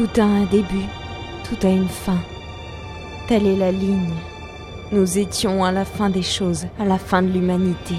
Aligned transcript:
Tout 0.00 0.18
a 0.18 0.24
un 0.24 0.44
début, 0.44 0.86
tout 1.46 1.66
a 1.66 1.68
une 1.68 1.86
fin. 1.86 2.16
Telle 3.28 3.46
est 3.46 3.56
la 3.56 3.70
ligne. 3.70 4.14
Nous 4.92 5.18
étions 5.18 5.62
à 5.62 5.72
la 5.72 5.84
fin 5.84 6.08
des 6.08 6.22
choses, 6.22 6.64
à 6.78 6.86
la 6.86 6.96
fin 6.96 7.20
de 7.20 7.28
l'humanité. 7.28 7.96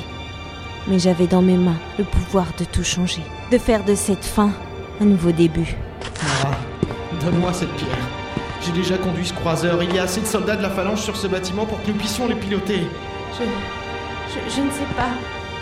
Mais 0.88 0.98
j'avais 0.98 1.28
dans 1.28 1.44
mes 1.44 1.58
mains 1.58 1.78
le 2.00 2.04
pouvoir 2.04 2.48
de 2.58 2.64
tout 2.64 2.84
changer, 2.84 3.22
de 3.52 3.58
faire 3.60 3.86
de 3.86 3.94
cette 3.94 4.26
fin 4.26 4.50
un 5.00 5.06
nouveau 5.06 5.32
début. 5.32 5.76
Mara, 6.24 6.56
donne-moi 7.24 7.54
cette 7.54 7.74
pierre. 7.74 8.08
J'ai 8.66 8.72
déjà 8.72 8.98
conduit 8.98 9.28
ce 9.28 9.34
croiseur. 9.34 9.84
Il 9.84 9.94
y 9.94 10.00
a 10.00 10.04
assez 10.06 10.22
de 10.22 10.26
soldats 10.26 10.56
de 10.56 10.64
la 10.64 10.72
phalange 10.72 11.02
sur 11.02 11.16
ce 11.16 11.28
bâtiment 11.28 11.68
pour 11.68 11.80
que 11.84 11.92
nous 11.92 11.98
puissions 12.00 12.28
les 12.28 12.34
piloter. 12.34 12.80
Je, 13.38 13.44
je, 13.44 14.56
je 14.56 14.62
ne 14.62 14.72
sais 14.72 14.92
pas. 14.98 15.12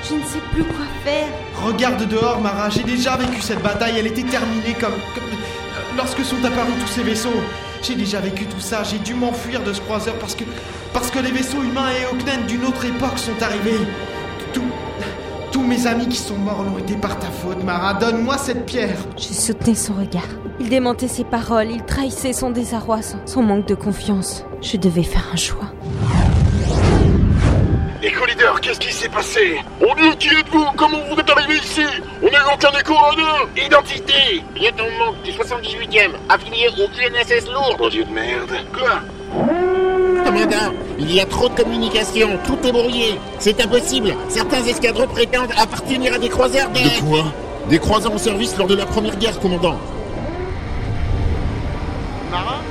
Je 0.08 0.14
ne 0.16 0.24
sais 0.24 0.40
plus 0.54 0.64
quoi 0.64 0.86
faire. 1.04 1.28
Regarde 1.66 2.08
dehors, 2.08 2.40
Mara. 2.40 2.70
J'ai 2.70 2.84
déjà 2.84 3.18
vécu 3.18 3.42
cette 3.42 3.62
bataille. 3.62 3.98
Elle 4.00 4.08
était 4.08 4.24
terminée 4.24 4.74
comme, 4.80 4.94
comme 5.14 5.26
lorsque 5.98 6.24
sont 6.24 6.44
apparus 6.44 6.74
tous 6.82 6.88
ces 6.88 7.04
vaisseaux. 7.04 7.42
J'ai 7.82 7.96
déjà 7.96 8.20
vécu 8.20 8.46
tout 8.46 8.60
ça. 8.60 8.84
J'ai 8.84 9.00
dû 9.00 9.14
m'enfuir 9.14 9.64
de 9.64 9.74
ce 9.74 9.82
croiseur 9.82 10.16
parce 10.16 10.36
que 10.36 10.44
parce 10.94 11.12
que 11.12 11.20
les 11.20 11.32
vaisseaux 11.32 11.62
humains 11.62 11.90
et 11.90 12.14
Oknen 12.14 12.46
d'une 12.48 12.66
autre 12.66 12.86
époque 12.86 13.18
sont 13.18 13.42
arrivés. 13.42 13.80
Tout, 14.54 14.64
tous 15.52 15.62
mes 15.62 15.88
amis 15.88 16.08
qui 16.08 16.18
sont 16.18 16.38
morts 16.38 16.64
l'ont 16.64 16.78
été 16.78 16.96
par 16.96 17.18
ta 17.20 17.28
faute, 17.28 17.64
Mara. 17.64 17.94
Donne-moi 17.94 18.38
cette 18.38 18.66
pierre. 18.66 18.98
Je 19.18 19.34
soutenais 19.34 19.76
son 19.76 19.94
regard. 19.94 20.28
Il 20.60 20.70
démentait 20.70 21.08
ses 21.08 21.24
paroles, 21.24 21.72
il 21.72 21.84
trahissait 21.84 22.34
son 22.34 22.50
désarroi, 22.50 23.02
son, 23.02 23.18
son 23.26 23.44
manque 23.44 23.68
de 23.68 23.76
confiance. 23.76 24.44
Je 24.62 24.78
devais 24.78 25.04
faire 25.04 25.28
un 25.32 25.38
choix. 25.38 25.72
Éco-leader, 28.10 28.60
qu'est-ce 28.60 28.80
qui 28.80 28.92
s'est 28.92 29.08
passé 29.10 29.62
Mon 29.80 29.94
dieu, 29.94 30.14
qui 30.20 30.30
êtes-vous 30.30 30.66
Comment 30.76 30.98
vous 31.12 31.20
êtes 31.20 31.30
arrivé 31.30 31.56
ici 31.58 31.84
On 32.24 32.26
n'a 32.32 32.54
aucun 32.54 32.72
écho 32.80 32.96
radar 32.96 33.48
Identité 33.56 34.44
Lieutenant 34.56 34.90
Monk 34.98 35.22
du 35.24 35.32
78e, 35.32 36.12
affilié 36.28 36.70
au 36.70 36.88
UNSS 36.88 37.46
Lourd 37.52 37.78
Mon 37.80 37.88
dieu 37.90 38.04
de 38.06 38.12
merde. 38.12 38.52
Quoi 38.74 39.02
Commandant, 40.26 40.74
il 40.98 41.12
y 41.14 41.20
a 41.22 41.26
trop 41.26 41.50
de 41.50 41.54
communication, 41.62 42.40
tout 42.46 42.58
est 42.68 42.72
brouillé. 42.72 43.20
C'est 43.38 43.62
impossible. 43.62 44.16
Certains 44.28 44.64
escadrons 44.66 45.08
prétendent 45.08 45.54
appartenir 45.58 46.14
à 46.16 46.18
des 46.18 46.30
croiseurs 46.30 46.70
des... 46.70 46.84
De 46.84 46.90
quoi 47.08 47.24
Des 47.70 47.78
croiseurs 47.80 48.12
en 48.14 48.18
service 48.18 48.58
lors 48.58 48.68
de 48.68 48.76
la 48.76 48.86
première 48.88 49.16
guerre, 49.18 49.40
commandant. 49.40 49.78
Marin 52.32 52.62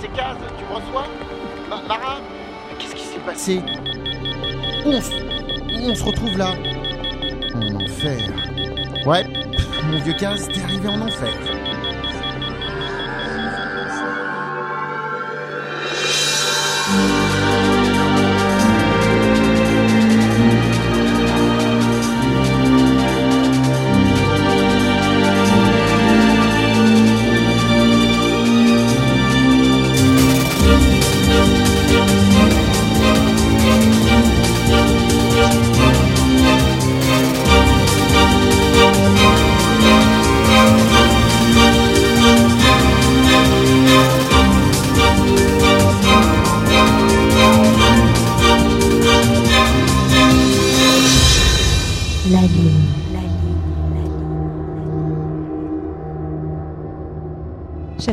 C'est 0.00 0.08
Kaz, 0.14 0.36
tu 0.56 0.64
me 0.64 0.76
reçois 0.76 1.06
Ma- 1.68 1.82
Marin 1.88 2.20
Qu'est-ce 2.78 2.94
qui 2.94 3.02
s'est 3.04 3.18
passé 3.26 3.60
on, 4.88 5.94
se... 5.94 6.02
retrouve 6.02 6.36
là 6.38 6.54
En 7.54 7.74
enfer. 7.76 8.20
Ouais, 9.06 9.24
mon 9.84 9.98
vieux 10.02 10.14
Kaz, 10.14 10.48
t'es 10.48 10.62
arrivé 10.62 10.88
en 10.88 11.00
enfer. 11.00 11.32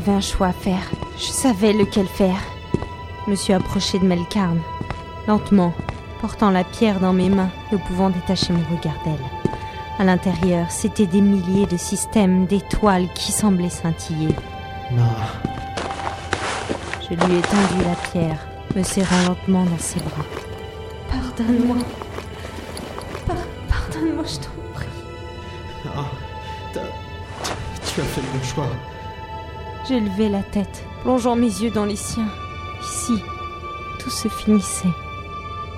J'avais 0.06 0.18
un 0.18 0.22
choix 0.22 0.48
à 0.48 0.54
faire. 0.54 0.84
Je 1.18 1.26
savais 1.26 1.74
lequel 1.74 2.06
faire. 2.08 2.38
Je 3.26 3.32
me 3.32 3.36
suis 3.36 3.54
approché 3.54 3.98
de 3.98 4.06
Melkarn, 4.06 4.60
lentement, 5.28 5.74
portant 6.22 6.52
la 6.52 6.64
pierre 6.64 7.00
dans 7.00 7.14
mes 7.14 7.30
mains, 7.30 7.50
ne 7.72 7.78
pouvant 7.78 8.10
détacher 8.12 8.54
mon 8.54 8.60
regard 8.76 9.02
d'elle. 9.04 9.16
À 9.98 10.04
l'intérieur, 10.04 10.70
c'était 10.70 11.08
des 11.08 11.22
milliers 11.22 11.66
de 11.66 11.78
systèmes, 11.78 12.46
d'étoiles 12.46 13.08
qui 13.16 13.32
semblaient 13.32 13.70
scintiller. 13.70 14.36
Mara, 14.92 15.28
Je 17.02 17.16
lui 17.16 17.38
ai 17.38 17.42
tendu 17.42 17.84
la 17.84 17.96
pierre, 18.12 18.38
me 18.76 18.84
serrant 18.84 19.22
lentement 19.28 19.64
dans 19.64 19.80
ses 19.80 20.00
bras. 20.02 20.26
Pardonne-moi. 21.10 21.78
Par- 23.26 23.36
Pardonne-moi, 23.70 24.24
je 24.28 24.36
t'en 24.36 24.74
prie. 24.76 24.86
Mara, 25.86 26.06
t'as- 26.74 26.82
tu 27.88 28.02
as 28.02 28.04
fait 28.04 28.22
le 28.22 28.38
bon 28.40 28.46
choix. 28.46 28.68
J'ai 29.88 30.00
levé 30.00 30.30
la 30.30 30.42
tête, 30.42 30.84
plongeant 31.04 31.36
mes 31.36 31.46
yeux 31.46 31.70
dans 31.70 31.86
les 31.86 31.96
siens. 31.96 32.28
Ici, 32.82 33.22
tout 34.00 34.10
se 34.10 34.28
finissait. 34.28 34.90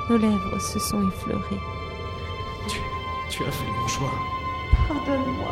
Nos 0.09 0.17
lèvres 0.17 0.61
se 0.61 0.79
sont 0.79 1.05
effleurées. 1.09 1.59
Tu, 2.69 2.79
tu 3.29 3.43
as 3.43 3.51
fait 3.51 3.65
le 3.65 3.81
bon 3.81 3.87
choix. 3.89 4.11
Pardonne-moi. 4.87 5.51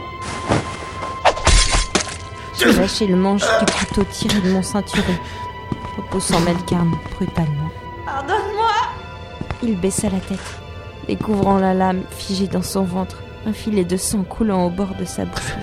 J'ai 2.58 2.72
lâché 2.72 3.08
le 3.08 3.18
manche 3.18 3.42
du 3.42 3.74
couteau 3.74 4.04
tiré 4.06 4.40
de 4.40 4.54
mon 4.54 4.64
ceinturon, 4.64 5.04
repoussant 5.98 6.40
Melkarn 6.40 6.92
brutalement. 7.16 7.70
Pardonne-moi 8.06 8.72
Il 9.64 9.78
baissa 9.82 10.10
la 10.10 10.20
tête, 10.22 10.40
découvrant 11.10 11.58
la 11.58 11.74
lame 11.74 12.04
figée 12.10 12.48
dans 12.48 12.64
son 12.64 12.86
ventre, 12.86 13.18
un 13.46 13.52
filet 13.52 13.84
de 13.84 13.98
sang 13.98 14.24
coulant 14.24 14.66
au 14.66 14.70
bord 14.70 14.96
de 14.98 15.04
sa 15.04 15.26
bouche 15.26 15.54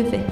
devais, 0.00 0.24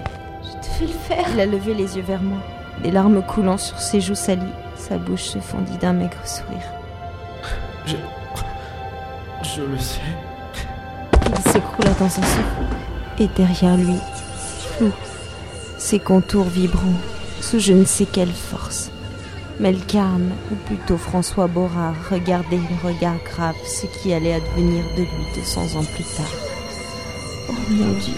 je 0.43 0.85
devais 0.85 0.93
le 0.93 0.99
faire. 0.99 1.27
Il 1.35 1.41
a 1.41 1.47
levé 1.47 1.75
les 1.75 1.97
yeux 1.97 2.03
vers 2.03 2.23
moi, 2.23 2.39
des 2.83 2.91
larmes 2.91 3.23
coulant 3.23 3.59
sur 3.59 3.79
ses 3.79 4.01
joues 4.01 4.15
salies. 4.15 4.55
Sa 4.77 4.97
bouche 4.97 5.25
se 5.25 5.39
fendit 5.39 5.77
d'un 5.79 5.93
maigre 5.93 6.27
sourire. 6.27 6.73
Je. 7.87 7.97
Je 9.43 9.63
le 9.63 9.79
sais. 9.79 10.01
Il 11.27 11.53
s'écroula 11.53 11.91
dans 11.99 12.07
un 12.07 12.09
souffle. 12.09 12.63
Et 13.19 13.29
derrière 13.37 13.77
lui, 13.77 13.97
flou, 14.77 14.91
ses 15.79 15.99
contours 15.99 16.49
vibrants, 16.49 17.01
sous 17.41 17.59
je 17.59 17.73
ne 17.73 17.85
sais 17.85 18.07
quelle 18.07 18.33
force. 18.33 18.91
Melkarn, 19.59 20.31
ou 20.51 20.55
plutôt 20.55 20.97
François 20.97 21.47
Borard, 21.47 21.95
regardait 22.11 22.57
le 22.57 22.89
regard 22.89 23.19
grave 23.25 23.57
ce 23.65 23.87
qui 23.87 24.15
allait 24.15 24.35
advenir 24.35 24.85
de 24.97 25.03
lui 25.03 25.27
200 25.35 25.79
ans 25.79 25.85
plus 25.85 26.05
tard. 26.05 26.33
Oh 27.51 27.53
mon 27.69 27.93
Dieu, 27.99 28.15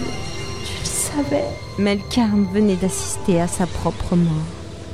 savais 1.15 1.45
Melkarn 1.77 2.45
venait 2.53 2.75
d'assister 2.75 3.41
à 3.41 3.47
sa 3.47 3.65
propre 3.65 4.15
mort. 4.15 4.31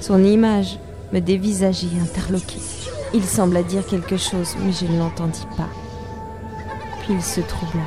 Son 0.02 0.24
image 0.24 0.78
me 1.12 1.19
dévisageait 1.19 1.88
interloqué. 2.02 2.57
Il 3.13 3.24
sembla 3.24 3.63
dire 3.63 3.85
quelque 3.85 4.18
chose, 4.18 4.56
mais 4.63 4.72
je 4.72 4.85
ne 4.85 5.00
l'entendis 5.00 5.47
pas. 5.57 5.69
Puis 7.02 7.16
il 7.16 7.24
se 7.24 7.41
troubla 7.41 7.84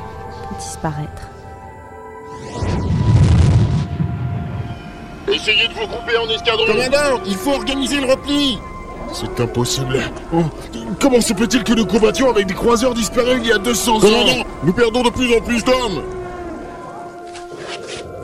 pour 0.47 0.57
disparaître. 0.57 1.29
Essayez 5.31 5.67
de 5.67 5.73
vous 5.73 5.87
grouper 5.87 6.17
en 6.17 6.29
escadron 6.29 6.65
Commandant, 6.65 7.23
il 7.25 7.35
faut 7.35 7.51
organiser 7.51 8.01
le 8.01 8.11
repli 8.11 8.59
C'est 9.13 9.39
impossible. 9.39 9.99
Oh, 10.33 10.43
comment 10.99 11.21
se 11.21 11.33
peut-il 11.33 11.63
que 11.63 11.73
nous 11.73 11.85
combattions 11.85 12.29
avec 12.29 12.45
des 12.45 12.53
croiseurs 12.53 12.93
disparus 12.93 13.39
il 13.41 13.47
y 13.47 13.51
a 13.51 13.57
200 13.57 13.95
ans? 13.95 13.99
Commandant 13.99 14.43
Nous 14.63 14.73
perdons 14.73 15.01
de 15.01 15.09
plus 15.09 15.33
en 15.33 15.39
plus 15.39 15.63
d'hommes 15.63 16.03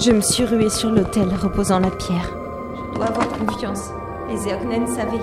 Je 0.01 0.12
me 0.12 0.22
suis 0.22 0.46
ruée 0.46 0.69
sur 0.69 0.90
l'autel, 0.92 1.28
reposant 1.36 1.80
la 1.80 1.92
pierre. 1.92 2.30
Je 2.74 2.96
dois 2.96 3.07
avoir 3.07 3.28
confiance. 3.28 3.90
Les 4.30 4.50
Eognen 4.50 4.88
savaient. 4.88 5.19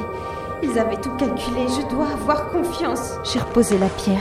Ils 0.62 0.78
avaient 0.78 1.00
tout 1.00 1.16
calculé. 1.16 1.66
Je 1.66 1.88
dois 1.88 2.08
avoir 2.08 2.50
confiance. 2.50 3.12
J'ai 3.24 3.38
reposé 3.38 3.78
la 3.78 3.88
pierre. 3.88 4.20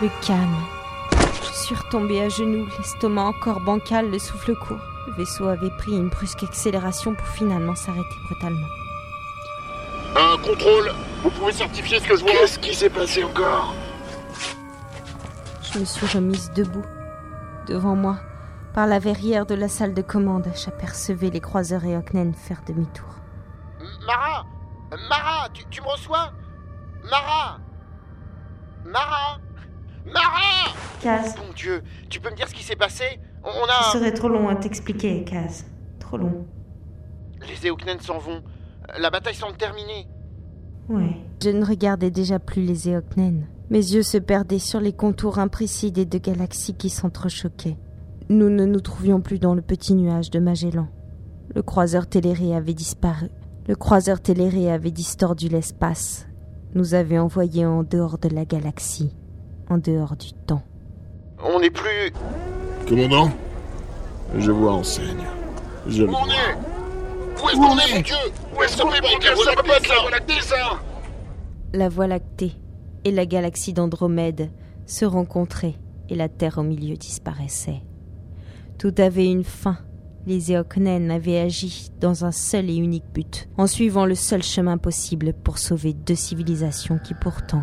Le 0.00 0.08
calme. 0.26 0.40
Je 1.42 1.52
suis 1.52 1.74
retombée 1.74 2.22
à 2.22 2.30
genoux, 2.30 2.66
l'estomac 2.78 3.24
encore 3.24 3.60
bancal, 3.60 4.10
le 4.10 4.18
souffle 4.18 4.54
court. 4.54 4.95
Le 5.06 5.12
vaisseau 5.12 5.46
avait 5.48 5.70
pris 5.70 5.92
une 5.92 6.08
brusque 6.08 6.42
accélération 6.42 7.14
pour 7.14 7.26
finalement 7.28 7.74
s'arrêter 7.74 8.16
brutalement. 8.26 8.66
Un 10.16 10.36
contrôle. 10.38 10.92
Vous 11.22 11.30
pouvez 11.30 11.52
certifier 11.52 12.00
ce 12.00 12.08
que 12.08 12.16
je 12.16 12.22
vois. 12.22 12.32
Qu'est-ce 12.32 12.58
qui 12.58 12.74
s'est 12.74 12.90
passé 12.90 13.22
encore? 13.24 13.74
Je 15.72 15.78
me 15.80 15.84
suis 15.84 16.06
remise 16.06 16.50
debout. 16.52 16.84
Devant 17.66 17.96
moi, 17.96 18.18
Par 18.74 18.86
la 18.86 18.98
verrière 18.98 19.46
de 19.46 19.54
la 19.54 19.68
salle 19.68 19.94
de 19.94 20.02
commande, 20.02 20.48
j'apercevais 20.54 21.30
les 21.30 21.40
croiseurs 21.40 21.84
et 21.86 21.96
Hocknen 21.96 22.34
faire 22.34 22.60
demi-tour. 22.66 23.08
Mara! 24.06 24.44
Mara, 25.08 25.48
tu, 25.54 25.64
tu 25.70 25.80
me 25.80 25.86
reçois? 25.88 26.30
Mara! 27.10 27.58
Mara! 28.84 29.38
Mara! 30.04 30.74
Kaz, 31.00 31.34
Bon 31.36 31.52
Dieu, 31.54 31.82
tu 32.10 32.20
peux 32.20 32.30
me 32.30 32.36
dire 32.36 32.48
ce 32.48 32.54
qui 32.54 32.62
s'est 32.62 32.76
passé? 32.76 33.18
On 33.46 33.50
on 33.50 33.66
ce 33.66 33.96
a... 33.96 34.00
serait 34.00 34.12
trop 34.12 34.28
long 34.28 34.48
à 34.48 34.56
t'expliquer, 34.56 35.24
Kaz. 35.24 35.64
Trop 36.00 36.18
long. 36.18 36.44
Les 37.48 37.68
Eoknen 37.68 38.00
s'en 38.00 38.18
vont. 38.18 38.42
La 38.98 39.10
bataille 39.10 39.34
semble 39.34 39.56
terminée. 39.56 40.08
Ouais. 40.88 41.16
Je 41.42 41.50
ne 41.50 41.64
regardais 41.64 42.10
déjà 42.10 42.38
plus 42.38 42.62
les 42.62 42.88
Eoknen. 42.88 43.46
Mes 43.70 43.78
yeux 43.78 44.02
se 44.02 44.18
perdaient 44.18 44.58
sur 44.58 44.80
les 44.80 44.92
contours 44.92 45.38
imprécis 45.38 45.92
des 45.92 46.04
deux 46.04 46.18
galaxies 46.18 46.74
qui 46.74 46.90
s'entrechoquaient. 46.90 47.76
Nous 48.28 48.50
ne 48.50 48.64
nous 48.64 48.80
trouvions 48.80 49.20
plus 49.20 49.38
dans 49.38 49.54
le 49.54 49.62
petit 49.62 49.94
nuage 49.94 50.30
de 50.30 50.40
Magellan. 50.40 50.88
Le 51.54 51.62
croiseur 51.62 52.08
Téléré 52.08 52.54
avait 52.54 52.74
disparu. 52.74 53.28
Le 53.68 53.76
croiseur 53.76 54.20
Téléré 54.20 54.70
avait 54.70 54.90
distordu 54.90 55.48
l'espace. 55.48 56.26
Nous 56.74 56.94
avait 56.94 57.18
envoyés 57.18 57.66
en 57.66 57.82
dehors 57.82 58.18
de 58.18 58.28
la 58.28 58.44
galaxie, 58.44 59.14
en 59.68 59.78
dehors 59.78 60.16
du 60.16 60.32
temps. 60.32 60.62
On 61.42 61.60
n'est 61.60 61.70
plus... 61.70 62.12
Commandant 62.88 63.30
Je 64.38 64.50
vois 64.52 64.72
enseigne. 64.74 65.24
Je 65.88 66.04
Où 66.04 66.08
on 66.08 66.10
vois. 66.12 66.20
est? 66.28 67.42
Où 67.42 67.48
est-ce 67.48 67.56
qu'on 67.56 67.78
est, 67.78 67.94
mon 67.94 68.00
Dieu 68.02 68.14
Où 68.56 68.62
est-ce 68.62 68.82
qu'on 68.82 68.92
est, 68.92 69.00
bordel 69.00 69.36
Ça 69.44 69.52
peut 69.56 69.62
pas 69.68 69.76
être 69.76 69.88
la 69.88 70.00
Voie 70.00 70.10
lactée, 70.10 70.40
ça 70.40 70.56
La 71.72 71.88
Voie 71.88 72.06
lactée 72.06 72.52
et 73.04 73.10
la 73.12 73.26
galaxie 73.26 73.72
d'Andromède 73.72 74.50
se 74.86 75.04
rencontraient 75.04 75.74
et 76.08 76.14
la 76.14 76.28
Terre 76.28 76.58
au 76.58 76.62
milieu 76.62 76.96
disparaissait. 76.96 77.82
Tout 78.78 78.94
avait 78.98 79.26
une 79.30 79.44
fin. 79.44 79.78
Les 80.26 80.50
Eoknen 80.52 81.10
avaient 81.12 81.38
agi 81.38 81.90
dans 82.00 82.24
un 82.24 82.32
seul 82.32 82.68
et 82.68 82.74
unique 82.76 83.04
but, 83.14 83.48
en 83.58 83.68
suivant 83.68 84.06
le 84.06 84.16
seul 84.16 84.42
chemin 84.42 84.76
possible 84.76 85.32
pour 85.32 85.58
sauver 85.58 85.92
deux 85.92 86.16
civilisations 86.16 86.98
qui 86.98 87.14
pourtant 87.14 87.62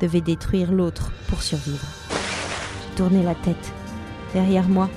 devaient 0.00 0.20
détruire 0.20 0.70
l'autre 0.70 1.10
pour 1.28 1.42
survivre. 1.42 1.86
J'ai 2.10 2.94
tourné 2.96 3.22
la 3.24 3.34
tête. 3.34 3.72
Derrière 4.34 4.68
moi, 4.68 4.88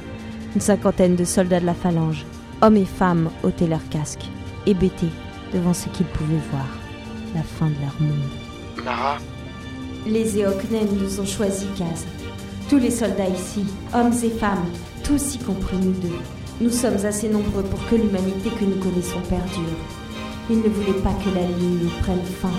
une 0.55 0.61
cinquantaine 0.61 1.15
de 1.15 1.23
soldats 1.23 1.59
de 1.59 1.65
la 1.65 1.73
phalange, 1.73 2.25
hommes 2.61 2.77
et 2.77 2.85
femmes 2.85 3.29
ôtaient 3.43 3.67
leurs 3.67 3.87
casques, 3.89 4.29
hébétés 4.65 5.09
devant 5.53 5.73
ce 5.73 5.89
qu'ils 5.89 6.05
pouvaient 6.05 6.35
voir, 6.51 6.67
la 7.33 7.41
fin 7.41 7.67
de 7.67 7.75
leur 7.81 7.95
monde. 7.99 8.85
Mara 8.85 9.17
Les 10.05 10.37
Eoknen 10.39 10.87
nous 10.99 11.19
ont 11.19 11.25
choisis, 11.25 11.67
Kaz. 11.77 12.05
Tous 12.69 12.77
les 12.77 12.91
soldats 12.91 13.27
ici, 13.27 13.65
hommes 13.93 14.13
et 14.23 14.29
femmes, 14.29 14.65
tous 15.03 15.35
y 15.35 15.39
compris 15.39 15.77
nous 15.77 15.91
deux. 15.93 16.19
Nous 16.61 16.69
sommes 16.69 17.03
assez 17.05 17.29
nombreux 17.29 17.63
pour 17.63 17.83
que 17.89 17.95
l'humanité 17.95 18.49
que 18.51 18.65
nous 18.65 18.81
connaissons 18.81 19.21
perdure. 19.27 19.77
Ils 20.49 20.57
ne 20.57 20.69
voulaient 20.69 21.01
pas 21.01 21.13
que 21.13 21.33
la 21.35 21.45
ligne 21.45 21.89
prenne 22.01 22.23
fin. 22.23 22.51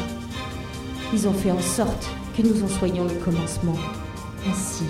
Ils 1.12 1.28
ont 1.28 1.32
fait 1.32 1.52
en 1.52 1.60
sorte 1.60 2.08
que 2.36 2.42
nous 2.42 2.62
en 2.64 2.68
soyons 2.68 3.04
le 3.04 3.24
commencement. 3.24 3.76
Ainsi, 4.50 4.84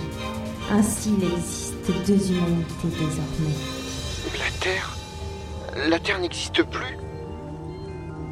ainsi 0.70 1.14
il 1.18 1.24
existe 1.24 1.73
deux 1.92 2.30
humanités 2.30 2.88
désormais. 2.90 3.54
La 4.38 4.50
Terre? 4.60 4.96
La 5.88 5.98
Terre 5.98 6.18
n'existe 6.20 6.62
plus? 6.64 6.98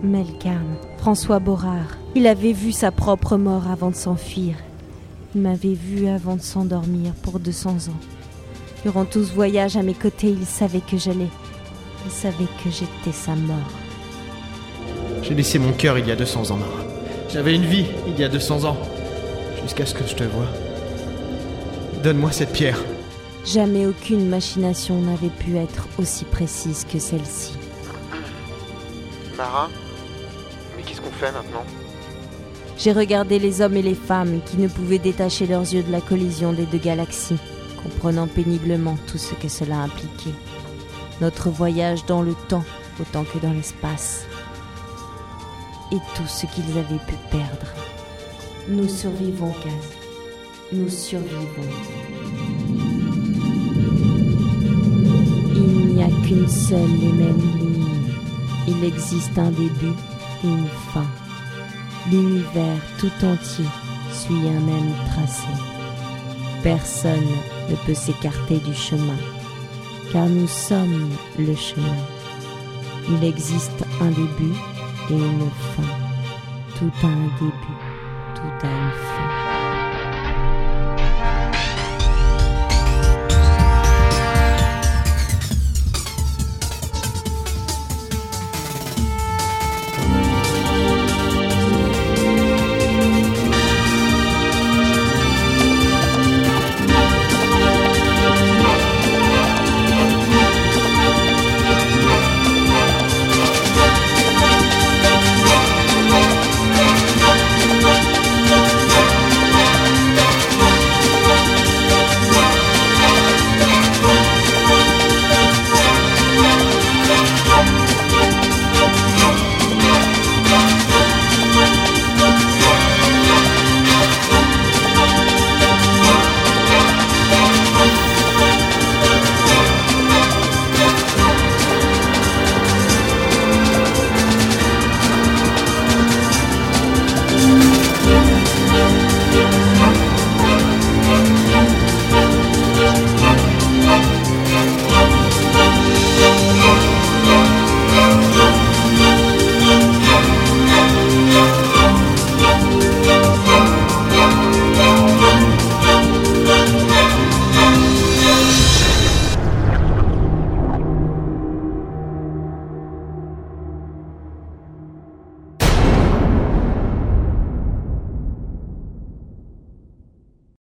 Melkarn, 0.03 0.77
François 0.99 1.39
Borard, 1.39 1.97
il 2.15 2.27
avait 2.27 2.53
vu 2.53 2.73
sa 2.73 2.91
propre 2.91 3.37
mort 3.37 3.69
avant 3.71 3.91
de 3.91 3.95
s'enfuir. 3.95 4.55
Il 5.35 5.43
m'avait 5.43 5.75
vu 5.75 6.09
avant 6.09 6.37
de 6.37 6.43
s'endormir 6.43 7.13
pour 7.23 7.39
200 7.39 7.71
ans. 7.71 8.01
Durant 8.83 9.05
tout 9.05 9.25
ce 9.25 9.33
voyage 9.33 9.77
à 9.77 9.83
mes 9.83 9.95
côtés, 9.95 10.29
il 10.29 10.45
savait 10.45 10.81
que 10.81 10.97
j'allais. 10.97 11.31
Il 12.05 12.11
savait 12.11 12.49
que 12.65 12.71
j'étais 12.71 13.13
sa 13.13 13.37
mort. 13.37 13.57
J'ai 15.23 15.35
laissé 15.35 15.59
mon 15.59 15.73
cœur 15.73 15.99
il 15.99 16.09
y 16.09 16.11
a 16.11 16.17
200 16.17 16.51
ans, 16.51 16.57
Mara. 16.57 16.83
J'avais 17.31 17.55
une 17.55 17.65
vie 17.65 17.87
il 18.09 18.19
y 18.19 18.25
a 18.25 18.29
200 18.29 18.65
ans. 18.65 18.77
Jusqu'à 19.63 19.87
ce 19.87 19.95
que 19.95 20.05
je 20.07 20.17
te 20.17 20.25
voie. 20.25 20.49
Donne-moi 22.03 22.33
cette 22.33 22.53
pierre. 22.53 22.81
Jamais 23.45 23.87
aucune 23.87 24.29
machination 24.29 25.01
n'avait 25.01 25.29
pu 25.29 25.57
être 25.57 25.89
aussi 25.99 26.25
précise 26.25 26.85
que 26.85 26.99
celle-ci. 26.99 27.57
Mara 29.37 29.69
Mais 30.77 30.83
qu'est-ce 30.83 31.01
qu'on 31.01 31.11
fait 31.11 31.33
maintenant? 31.33 31.65
J'ai 32.79 32.93
regardé 32.93 33.39
les 33.39 33.61
hommes 33.61 33.77
et 33.77 33.83
les 33.83 33.95
femmes 33.95 34.41
qui 34.47 34.57
ne 34.59 34.69
pouvaient 34.69 34.99
détacher 34.99 35.47
leurs 35.47 35.73
yeux 35.73 35.83
de 35.83 35.91
la 35.93 36.01
collision 36.01 36.53
des 36.53 36.67
deux 36.67 36.79
galaxies, 36.79 37.39
comprenant 37.83 38.29
péniblement 38.29 38.97
tout 39.07 39.19
ce 39.19 39.35
que 39.35 39.49
cela 39.49 39.77
impliquait. 39.77 40.35
Notre 41.21 41.51
voyage 41.51 42.07
dans 42.07 42.23
le 42.23 42.35
temps 42.49 42.65
autant 43.01 43.25
que 43.25 43.39
dans 43.39 43.53
l'espace. 43.53 44.27
Et 45.91 45.99
tout 46.17 46.27
ce 46.27 46.47
qu'ils 46.47 46.79
avaient 46.79 47.05
pu 47.07 47.15
perdre. 47.31 47.67
Nous 48.69 48.89
survivons, 48.89 49.53
Kaz. 49.63 49.91
Nous 50.73 50.89
survivons. 50.89 51.69
Qu'une 56.33 56.49
seule 56.49 57.03
et 57.03 57.13
même 57.13 57.41
ligne. 57.59 58.15
Il 58.67 58.85
existe 58.85 59.37
un 59.39 59.51
début 59.51 59.95
et 60.45 60.47
une 60.47 60.69
fin. 60.93 61.07
L'univers 62.11 62.81
tout 62.99 63.13
entier 63.25 63.67
suit 64.11 64.49
un 64.49 64.61
même 64.61 64.95
tracé. 65.11 65.49
Personne 66.63 67.29
ne 67.69 67.75
peut 67.87 67.95
s'écarter 67.95 68.59
du 68.59 68.75
chemin, 68.75 69.19
car 70.13 70.27
nous 70.27 70.47
sommes 70.47 71.11
le 71.39 71.55
chemin. 71.55 71.97
Il 73.11 73.25
existe 73.25 73.85
un 74.01 74.11
début 74.11 74.57
et 75.11 75.15
une 75.15 75.51
fin. 75.75 75.91
Tout 76.79 76.93
a 77.03 77.09
un 77.09 77.29
début, 77.41 77.79
tout 78.35 78.67
a 78.67 78.71
une 78.71 78.93
fin. 78.93 79.22